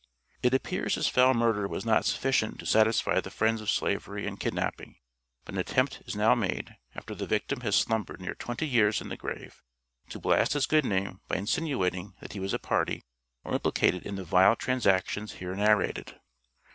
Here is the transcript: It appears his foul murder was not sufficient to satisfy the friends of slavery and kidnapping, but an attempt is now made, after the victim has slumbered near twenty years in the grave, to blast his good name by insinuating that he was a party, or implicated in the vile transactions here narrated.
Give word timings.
It 0.41 0.55
appears 0.55 0.95
his 0.95 1.07
foul 1.07 1.35
murder 1.35 1.67
was 1.67 1.85
not 1.85 2.05
sufficient 2.05 2.57
to 2.57 2.65
satisfy 2.65 3.19
the 3.21 3.29
friends 3.29 3.61
of 3.61 3.69
slavery 3.69 4.25
and 4.25 4.39
kidnapping, 4.39 4.95
but 5.45 5.53
an 5.53 5.59
attempt 5.61 6.01
is 6.07 6.15
now 6.15 6.33
made, 6.33 6.75
after 6.95 7.13
the 7.13 7.27
victim 7.27 7.61
has 7.61 7.75
slumbered 7.75 8.19
near 8.19 8.33
twenty 8.33 8.67
years 8.67 8.99
in 8.99 9.09
the 9.09 9.15
grave, 9.15 9.61
to 10.09 10.17
blast 10.17 10.53
his 10.53 10.65
good 10.65 10.85
name 10.85 11.21
by 11.27 11.35
insinuating 11.37 12.15
that 12.19 12.33
he 12.33 12.39
was 12.39 12.51
a 12.51 12.57
party, 12.57 13.03
or 13.43 13.53
implicated 13.53 14.03
in 14.03 14.15
the 14.15 14.23
vile 14.23 14.55
transactions 14.55 15.33
here 15.33 15.53
narrated. 15.53 16.19